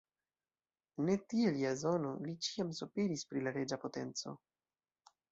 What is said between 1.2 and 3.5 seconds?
tiel Jazono, li ĉiam sopiris pri